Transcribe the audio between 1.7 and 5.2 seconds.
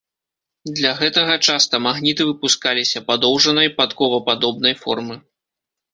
магніты выпускаліся падоўжанай, падковападобнай формы.